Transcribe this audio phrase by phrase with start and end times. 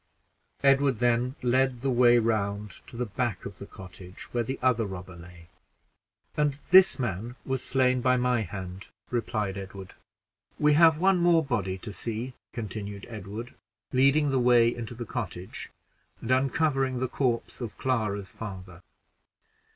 [0.63, 4.87] Edward then led the way round to the back of the cottage where the other
[4.87, 5.47] robber lay
[6.35, 9.93] "And this man was slain by my hand," replied Edward.
[10.57, 13.53] "We have one more body to see," continued Edward,
[13.93, 15.69] leading the way into the cottage,
[16.19, 18.81] and uncovering the corpse of Clara's father.